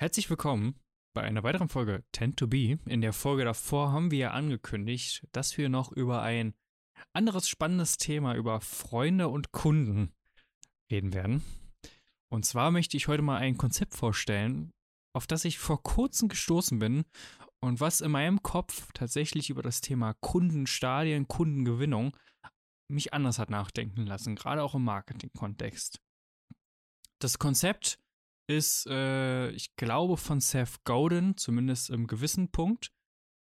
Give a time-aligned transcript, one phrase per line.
[0.00, 0.80] Herzlich willkommen
[1.12, 2.78] bei einer weiteren Folge Tend to Be.
[2.86, 6.54] In der Folge davor haben wir ja angekündigt, dass wir noch über ein
[7.12, 10.14] anderes spannendes Thema, über Freunde und Kunden
[10.90, 11.44] reden werden.
[12.32, 14.72] Und zwar möchte ich heute mal ein Konzept vorstellen,
[15.14, 17.04] auf das ich vor kurzem gestoßen bin
[17.60, 22.16] und was in meinem Kopf tatsächlich über das Thema Kundenstadien, Kundengewinnung
[22.88, 26.00] mich anders hat nachdenken lassen, gerade auch im Marketing-Kontext.
[27.18, 27.98] Das Konzept
[28.50, 32.92] ist, äh, ich glaube, von Seth Godin, zumindest im gewissen Punkt,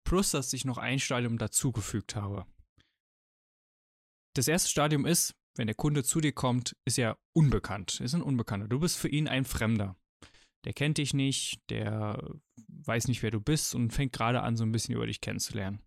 [0.04, 2.46] plus dass ich noch ein Stadium dazugefügt habe.
[4.34, 8.22] Das erste Stadium ist, wenn der Kunde zu dir kommt, ist er unbekannt, ist ein
[8.22, 8.68] Unbekannter.
[8.68, 9.96] Du bist für ihn ein Fremder.
[10.64, 12.38] Der kennt dich nicht, der
[12.68, 15.80] weiß nicht, wer du bist und fängt gerade an, so ein bisschen über dich kennenzulernen.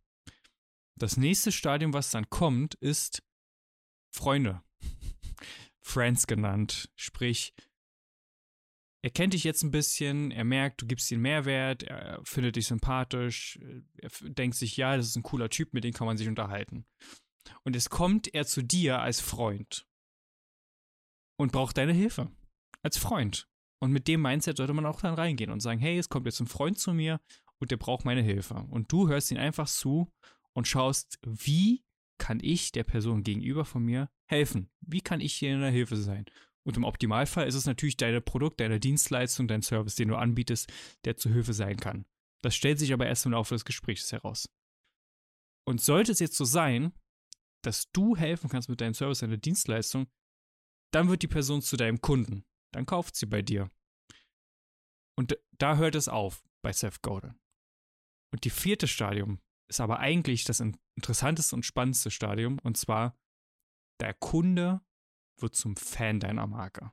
[0.98, 3.23] Das nächste Stadium, was dann kommt, ist
[4.12, 4.62] Freunde.
[5.82, 6.90] Friends genannt.
[6.96, 7.54] Sprich,
[9.02, 12.67] er kennt dich jetzt ein bisschen, er merkt, du gibst ihm Mehrwert, er findet dich
[12.67, 13.60] sympathisch,
[13.98, 16.85] er denkt sich, ja, das ist ein cooler Typ, mit dem kann man sich unterhalten.
[17.63, 19.87] Und jetzt kommt er zu dir als Freund
[21.37, 22.29] und braucht deine Hilfe.
[22.82, 23.48] Als Freund.
[23.82, 26.41] Und mit dem Mindset sollte man auch dann reingehen und sagen, hey, es kommt jetzt
[26.41, 27.21] ein Freund zu mir
[27.59, 28.55] und der braucht meine Hilfe.
[28.55, 30.12] Und du hörst ihn einfach zu
[30.54, 31.85] und schaust, wie
[32.18, 34.70] kann ich der Person gegenüber von mir helfen?
[34.81, 36.26] Wie kann ich hier in der Hilfe sein?
[36.65, 40.71] Und im Optimalfall ist es natürlich dein Produkt, deine Dienstleistung, dein Service, den du anbietest,
[41.05, 42.05] der zu Hilfe sein kann.
[42.43, 44.49] Das stellt sich aber erst im Laufe des Gesprächs heraus.
[45.65, 46.93] Und sollte es jetzt so sein,
[47.63, 50.07] dass du helfen kannst mit deinem Service, deiner Dienstleistung,
[50.91, 52.46] dann wird die Person zu deinem Kunden.
[52.74, 53.70] Dann kauft sie bei dir.
[55.18, 57.37] Und da hört es auf bei Seth Godin.
[58.32, 60.62] Und die vierte Stadium ist aber eigentlich das
[60.96, 62.60] interessanteste und spannendste Stadium.
[62.63, 63.18] Und zwar,
[63.99, 64.81] der Kunde
[65.41, 66.91] wird zum Fan deiner Marke.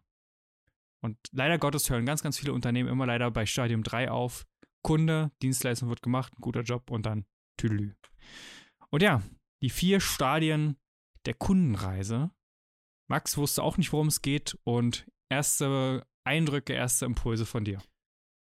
[1.02, 4.46] Und leider Gottes hören ganz, ganz viele Unternehmen immer leider bei Stadium 3 auf.
[4.82, 7.94] Kunde, Dienstleistung wird gemacht, ein guter Job und dann Tüdelü.
[8.90, 9.22] Und ja,
[9.62, 10.76] die vier Stadien
[11.26, 12.30] der Kundenreise.
[13.08, 17.80] Max wusste auch nicht, worum es geht und erste Eindrücke, erste Impulse von dir.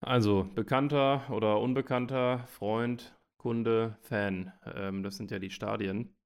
[0.02, 4.54] Also bekannter oder unbekannter Freund, Kunde, Fan.
[4.66, 6.17] Ähm, das sind ja die Stadien.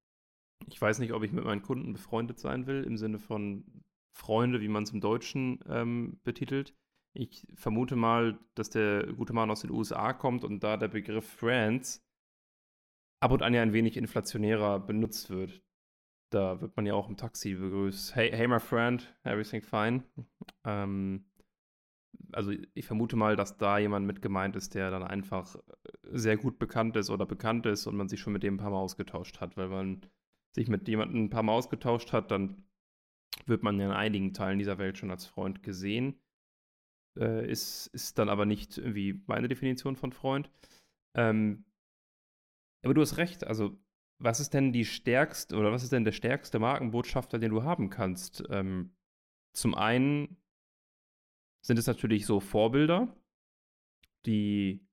[0.68, 3.84] Ich weiß nicht, ob ich mit meinen Kunden befreundet sein will, im Sinne von
[4.14, 6.76] Freunde, wie man es im Deutschen ähm, betitelt.
[7.14, 11.28] Ich vermute mal, dass der gute Mann aus den USA kommt und da der Begriff
[11.28, 12.06] Friends
[13.22, 15.62] ab und an ja ein wenig inflationärer benutzt wird.
[16.32, 18.16] Da wird man ja auch im Taxi begrüßt.
[18.16, 20.04] Hey, hey my friend, everything fine?
[20.64, 21.26] Ähm,
[22.32, 25.58] also ich vermute mal, dass da jemand mit gemeint ist, der dann einfach
[26.04, 28.72] sehr gut bekannt ist oder bekannt ist und man sich schon mit dem ein paar
[28.72, 30.06] Mal ausgetauscht hat, weil man
[30.53, 32.63] sich mit jemandem ein paar Mal ausgetauscht hat, dann
[33.45, 36.19] wird man in einigen Teilen dieser Welt schon als Freund gesehen.
[37.17, 40.50] Äh, ist, ist dann aber nicht irgendwie meine Definition von Freund.
[41.16, 41.66] Ähm,
[42.84, 43.78] aber du hast recht, also
[44.19, 47.89] was ist denn die stärkste oder was ist denn der stärkste Markenbotschafter, den du haben
[47.89, 48.44] kannst?
[48.50, 48.95] Ähm,
[49.53, 50.38] zum einen
[51.66, 53.16] sind es natürlich so Vorbilder,
[54.25, 54.88] die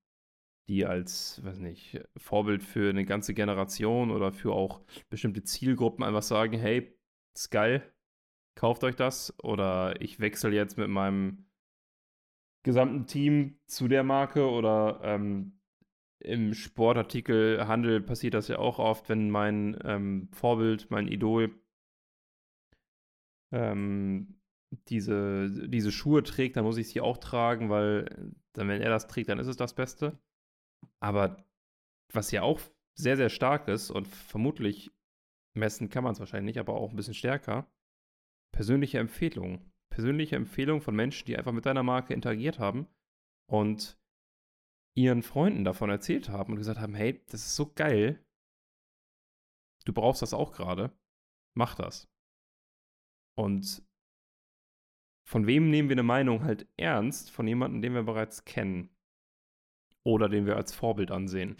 [0.69, 6.21] die als, weiß nicht, Vorbild für eine ganze Generation oder für auch bestimmte Zielgruppen einfach
[6.21, 6.95] sagen, hey,
[7.35, 7.91] ist geil,
[8.55, 11.49] kauft euch das oder ich wechsle jetzt mit meinem
[12.63, 15.59] gesamten Team zu der Marke oder ähm,
[16.19, 21.59] im Sportartikelhandel passiert das ja auch oft, wenn mein ähm, Vorbild, mein Idol
[23.51, 24.39] ähm,
[24.89, 29.07] diese, diese Schuhe trägt, dann muss ich sie auch tragen, weil dann, wenn er das
[29.07, 30.19] trägt, dann ist es das Beste.
[30.99, 31.45] Aber
[32.11, 32.59] was ja auch
[32.95, 34.91] sehr, sehr stark ist und vermutlich
[35.55, 37.71] messen kann man es wahrscheinlich nicht, aber auch ein bisschen stärker,
[38.51, 39.71] persönliche Empfehlungen.
[39.91, 42.87] Persönliche Empfehlungen von Menschen, die einfach mit deiner Marke interagiert haben
[43.49, 43.99] und
[44.95, 48.23] ihren Freunden davon erzählt haben und gesagt haben, hey, das ist so geil,
[49.85, 50.91] du brauchst das auch gerade,
[51.55, 52.07] mach das.
[53.37, 53.83] Und
[55.27, 57.31] von wem nehmen wir eine Meinung halt ernst?
[57.31, 58.89] Von jemandem, den wir bereits kennen
[60.09, 61.55] oder den wir als Vorbild ansehen.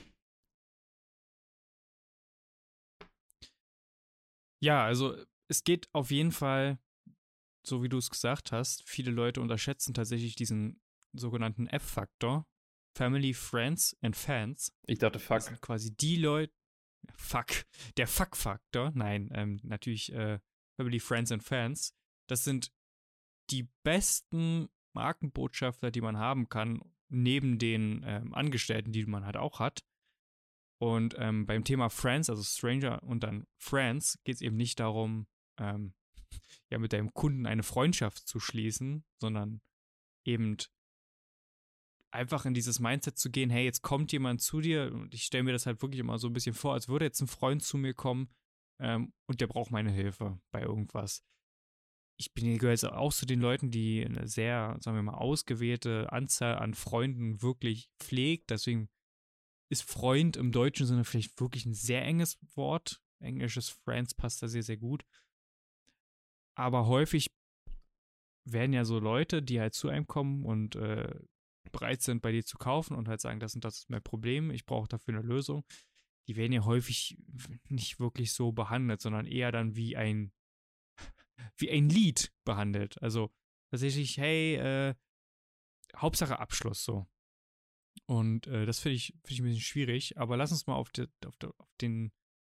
[4.62, 5.16] Ja, also
[5.48, 6.80] es geht auf jeden Fall,
[7.66, 10.82] so wie du es gesagt hast, viele Leute unterschätzen tatsächlich diesen
[11.14, 12.46] sogenannten F-Faktor.
[12.96, 14.76] Family, Friends and Fans.
[14.86, 15.38] Ich dachte Fuck.
[15.38, 16.54] Das sind quasi die Leute.
[17.16, 17.66] Fuck.
[17.98, 18.92] Der Fuck-Faktor.
[18.94, 20.40] Nein, ähm, natürlich äh,
[20.76, 21.96] Family, Friends and Fans.
[22.28, 22.74] Das sind
[23.52, 29.60] die besten Markenbotschafter, die man haben kann, neben den ähm, Angestellten, die man halt auch
[29.60, 29.84] hat.
[30.82, 35.28] Und ähm, beim Thema Friends, also Stranger und dann Friends, geht es eben nicht darum,
[35.60, 35.94] ähm,
[36.72, 39.62] ja, mit deinem Kunden eine Freundschaft zu schließen, sondern
[40.26, 40.58] eben
[42.12, 45.44] einfach in dieses Mindset zu gehen, hey, jetzt kommt jemand zu dir und ich stelle
[45.44, 47.78] mir das halt wirklich immer so ein bisschen vor, als würde jetzt ein Freund zu
[47.78, 48.30] mir kommen
[48.80, 51.24] ähm, und der braucht meine Hilfe bei irgendwas.
[52.20, 56.12] Ich bin gehöre jetzt auch zu den Leuten, die eine sehr, sagen wir mal, ausgewählte
[56.12, 58.50] Anzahl an Freunden wirklich pflegt.
[58.50, 58.90] Deswegen
[59.70, 63.02] ist Freund im deutschen Sinne vielleicht wirklich ein sehr enges Wort.
[63.22, 65.06] Englisches Friends passt da sehr, sehr gut.
[66.56, 67.32] Aber häufig
[68.44, 71.22] werden ja so Leute, die halt zu einem kommen und äh,
[71.72, 74.52] bereit sind, bei dir zu kaufen und halt sagen, das und das ist mein Problem,
[74.52, 75.64] ich brauche dafür eine Lösung,
[76.28, 77.18] die werden ja häufig
[77.70, 80.32] nicht wirklich so behandelt, sondern eher dann wie ein,
[81.58, 83.02] wie ein Lied behandelt.
[83.02, 83.32] Also
[83.72, 84.96] tatsächlich, hey, äh,
[85.96, 87.08] Hauptsache Abschluss so.
[88.06, 90.90] Und äh, das finde ich, find ich ein bisschen schwierig, aber lass uns mal auf,
[90.90, 92.12] die, auf, die, auf den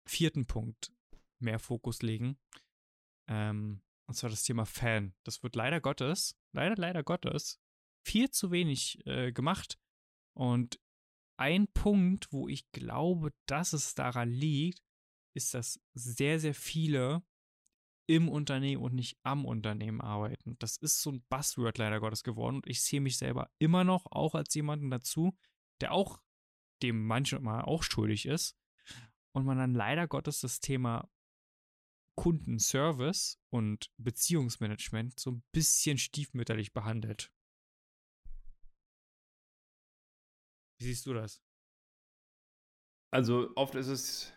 [0.08, 0.92] vierten Punkt
[1.40, 2.38] mehr Fokus legen.
[3.28, 5.14] Ähm, und zwar das Thema Fan.
[5.24, 7.60] Das wird leider Gottes, leider, leider Gottes,
[8.06, 9.80] viel zu wenig äh, gemacht.
[10.38, 10.80] Und
[11.38, 14.84] ein Punkt, wo ich glaube, dass es daran liegt,
[15.34, 17.24] ist, dass sehr, sehr viele
[18.08, 20.58] im Unternehmen und nicht am Unternehmen arbeiten.
[20.60, 24.06] Das ist so ein Buzzword leider Gottes geworden und ich sehe mich selber immer noch
[24.12, 25.38] auch als jemanden dazu,
[25.82, 26.22] der auch
[26.82, 28.58] dem manchmal auch schuldig ist
[29.34, 31.10] und man dann leider Gottes das Thema
[32.16, 37.32] Kundenservice und Beziehungsmanagement so ein bisschen stiefmütterlich behandelt.
[40.80, 41.42] Wie siehst du das?
[43.14, 44.34] Also oft ist es,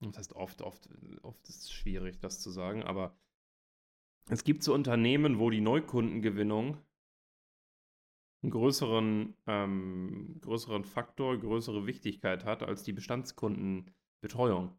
[0.00, 0.88] das heißt oft, oft,
[1.22, 3.14] oft ist es schwierig, das zu sagen, aber
[4.28, 6.78] es gibt so Unternehmen, wo die Neukundengewinnung
[8.42, 14.74] einen größeren, ähm, größeren Faktor, größere Wichtigkeit hat als die Bestandskundenbetreuung.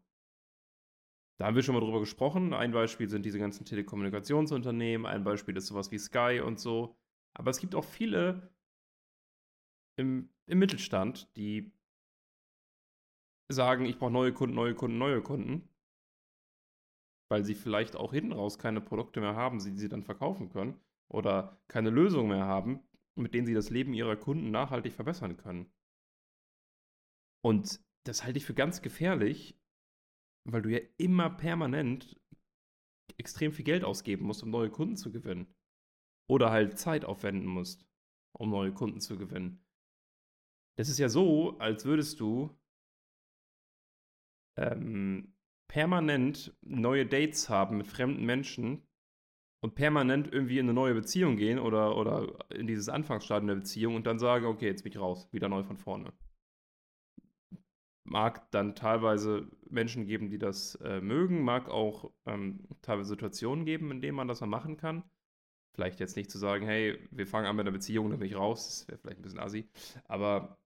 [1.38, 2.54] Da haben wir schon mal drüber gesprochen.
[2.54, 6.96] Ein Beispiel sind diese ganzen Telekommunikationsunternehmen, ein Beispiel ist sowas wie Sky und so.
[7.34, 8.52] Aber es gibt auch viele
[9.96, 11.72] im, im Mittelstand, die
[13.48, 15.68] sagen, ich brauche neue Kunden, neue Kunden, neue Kunden,
[17.30, 20.80] weil sie vielleicht auch hinten raus keine Produkte mehr haben, die sie dann verkaufen können
[21.08, 22.80] oder keine Lösung mehr haben,
[23.14, 25.72] mit denen sie das Leben ihrer Kunden nachhaltig verbessern können.
[27.44, 29.58] Und das halte ich für ganz gefährlich,
[30.44, 32.20] weil du ja immer permanent
[33.18, 35.54] extrem viel Geld ausgeben musst, um neue Kunden zu gewinnen.
[36.28, 37.86] Oder halt Zeit aufwenden musst,
[38.32, 39.64] um neue Kunden zu gewinnen.
[40.76, 42.56] Das ist ja so, als würdest du
[44.56, 45.34] ähm,
[45.68, 48.82] permanent neue Dates haben mit fremden Menschen
[49.62, 53.94] und permanent irgendwie in eine neue Beziehung gehen oder, oder in dieses Anfangsstadium der Beziehung
[53.94, 56.12] und dann sagen, okay, jetzt bin ich raus, wieder neu von vorne.
[58.04, 63.90] Mag dann teilweise Menschen geben, die das äh, mögen, mag auch ähm, teilweise Situationen geben,
[63.92, 65.04] in denen man das mal machen kann.
[65.74, 68.36] Vielleicht jetzt nicht zu sagen, hey, wir fangen an mit einer Beziehung, dann bin ich
[68.36, 69.70] raus, das wäre vielleicht ein bisschen assi.
[70.04, 70.58] Aber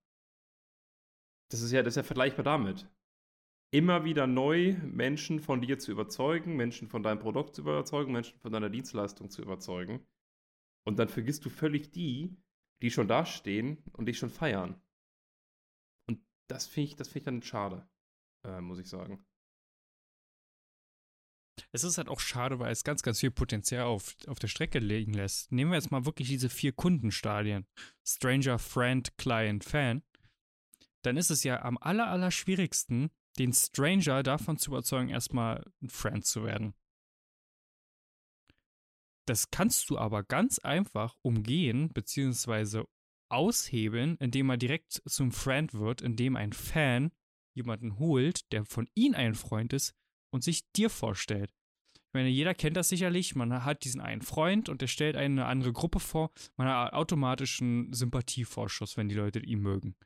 [1.50, 2.88] das ist ja, das ist ja vergleichbar damit.
[3.72, 8.38] Immer wieder neu Menschen von dir zu überzeugen, Menschen von deinem Produkt zu überzeugen, Menschen
[8.38, 10.06] von deiner Dienstleistung zu überzeugen.
[10.86, 12.36] Und dann vergisst du völlig die,
[12.80, 14.80] die schon dastehen und dich schon feiern.
[16.08, 17.88] Und das finde ich, das ich dann schade,
[18.44, 19.24] äh, muss ich sagen.
[21.72, 24.78] Es ist halt auch schade, weil es ganz, ganz viel Potenzial auf, auf der Strecke
[24.78, 25.50] liegen lässt.
[25.50, 27.66] Nehmen wir jetzt mal wirklich diese vier Kundenstadien.
[28.04, 30.02] Stranger, Friend, Client, Fan
[31.06, 35.88] dann ist es ja am aller, aller schwierigsten, den Stranger davon zu überzeugen, erstmal ein
[35.88, 36.74] Friend zu werden.
[39.26, 42.84] Das kannst du aber ganz einfach umgehen bzw.
[43.28, 47.10] aushebeln, indem er direkt zum Friend wird, indem ein Fan
[47.54, 49.94] jemanden holt, der von ihm ein Freund ist
[50.30, 51.52] und sich dir vorstellt.
[51.94, 53.34] Ich meine, jeder kennt das sicherlich.
[53.34, 56.30] Man hat diesen einen Freund und der stellt eine andere Gruppe vor.
[56.56, 59.96] Man hat automatisch einen Sympathievorschuss, wenn die Leute ihn mögen.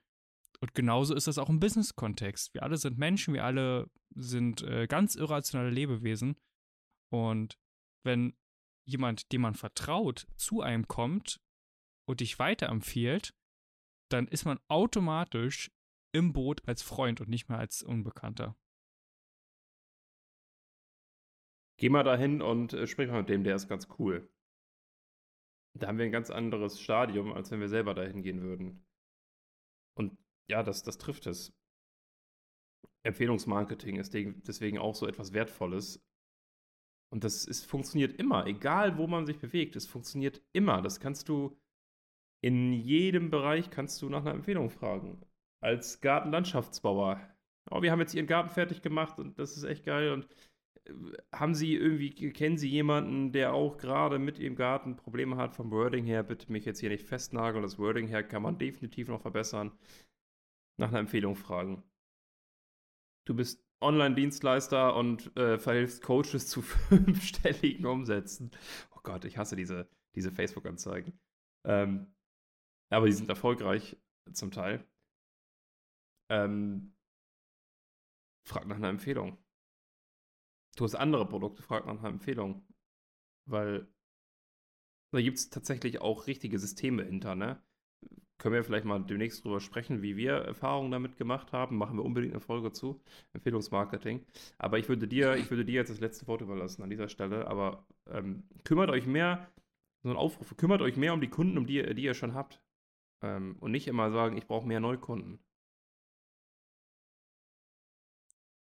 [0.63, 2.53] Und genauso ist das auch im Business-Kontext.
[2.55, 6.37] Wir alle sind Menschen, wir alle sind äh, ganz irrationale Lebewesen.
[7.11, 7.59] Und
[8.05, 8.37] wenn
[8.87, 11.41] jemand, dem man vertraut, zu einem kommt
[12.07, 13.35] und dich weiterempfiehlt,
[14.11, 15.71] dann ist man automatisch
[16.13, 18.57] im Boot als Freund und nicht mehr als Unbekannter.
[21.79, 24.29] Geh mal dahin und äh, sprich mal mit dem, der ist ganz cool.
[25.79, 28.85] Da haben wir ein ganz anderes Stadium, als wenn wir selber dahin gehen würden.
[29.97, 30.19] Und
[30.51, 31.53] ja, das, das trifft es.
[33.03, 36.05] Empfehlungsmarketing ist deswegen auch so etwas Wertvolles.
[37.13, 39.75] Und das ist, funktioniert immer, egal wo man sich bewegt.
[39.75, 40.83] Es funktioniert immer.
[40.83, 41.57] Das kannst du
[42.43, 45.21] in jedem Bereich kannst du nach einer Empfehlung fragen.
[45.63, 47.21] Als Gartenlandschaftsbauer.
[47.71, 50.13] Oh, wir haben jetzt ihren Garten fertig gemacht und das ist echt geil.
[50.13, 50.29] Und
[51.33, 55.71] haben Sie irgendwie, kennen Sie jemanden, der auch gerade mit Ihrem Garten Probleme hat vom
[55.71, 56.23] Wording her?
[56.23, 57.63] Bitte mich jetzt hier nicht festnageln.
[57.63, 59.73] Das Wording her kann man definitiv noch verbessern.
[60.81, 61.83] Nach einer Empfehlung fragen.
[63.27, 68.51] Du bist Online-Dienstleister und äh, verhilfst Coaches zu fünfstelligen Umsätzen.
[68.97, 71.21] Oh Gott, ich hasse diese, diese Facebook-Anzeigen.
[71.67, 72.15] Ähm,
[72.89, 73.99] aber die sind erfolgreich
[74.33, 74.89] zum Teil.
[76.31, 76.97] Ähm,
[78.47, 79.37] frag nach einer Empfehlung.
[80.77, 82.67] Du hast andere Produkte, frag nach einer Empfehlung.
[83.45, 83.87] Weil
[85.13, 87.63] da gibt es tatsächlich auch richtige Systeme hinter, ne?
[88.41, 91.77] Können wir vielleicht mal demnächst drüber sprechen, wie wir Erfahrungen damit gemacht haben.
[91.77, 92.99] Machen wir unbedingt eine Folge zu.
[93.35, 94.25] Empfehlungsmarketing.
[94.57, 97.47] Aber ich würde dir, ich würde dir jetzt das letzte Wort überlassen an dieser Stelle.
[97.49, 99.53] Aber ähm, kümmert euch mehr,
[100.03, 102.63] so ein Aufruf, kümmert euch mehr um die Kunden, um die, die ihr schon habt.
[103.23, 105.39] Ähm, und nicht immer sagen, ich brauche mehr Neukunden.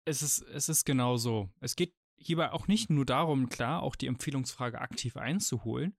[0.04, 1.50] Es ist, es ist genau so.
[1.62, 5.96] Es geht hierbei auch nicht nur darum, klar, auch die Empfehlungsfrage aktiv einzuholen,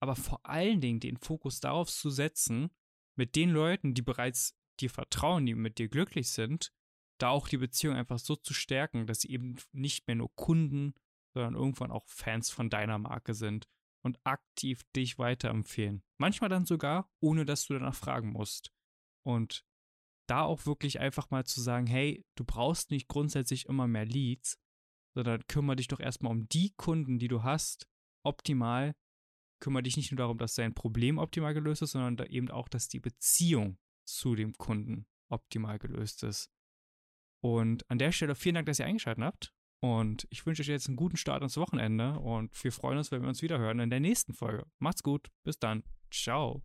[0.00, 2.70] aber vor allen Dingen den Fokus darauf zu setzen,
[3.16, 6.72] mit den Leuten, die bereits dir vertrauen, die mit dir glücklich sind,
[7.18, 10.94] da auch die Beziehung einfach so zu stärken, dass sie eben nicht mehr nur Kunden,
[11.34, 13.68] sondern irgendwann auch Fans von deiner Marke sind
[14.04, 16.02] und aktiv dich weiterempfehlen.
[16.18, 18.72] Manchmal dann sogar, ohne dass du danach fragen musst.
[19.24, 19.64] Und
[20.28, 24.58] da auch wirklich einfach mal zu sagen, hey, du brauchst nicht grundsätzlich immer mehr Leads,
[25.14, 27.88] sondern kümmere dich doch erstmal um die Kunden, die du hast,
[28.24, 28.94] optimal.
[29.62, 32.88] Kümmere dich nicht nur darum, dass dein Problem optimal gelöst ist, sondern eben auch, dass
[32.88, 36.50] die Beziehung zu dem Kunden optimal gelöst ist.
[37.40, 39.54] Und an der Stelle vielen Dank, dass ihr eingeschaltet habt.
[39.80, 43.22] Und ich wünsche euch jetzt einen guten Start ins Wochenende und wir freuen uns, wenn
[43.22, 44.66] wir uns wieder hören in der nächsten Folge.
[44.80, 45.84] Macht's gut, bis dann.
[46.10, 46.62] Ciao.